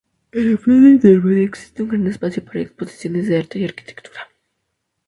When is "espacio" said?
2.07-2.43